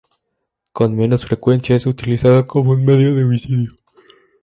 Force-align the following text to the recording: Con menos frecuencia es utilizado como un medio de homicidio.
Con 0.73 0.95
menos 0.95 1.27
frecuencia 1.27 1.75
es 1.75 1.85
utilizado 1.85 2.47
como 2.47 2.71
un 2.71 2.83
medio 2.83 3.13
de 3.13 3.23
homicidio. 3.23 3.73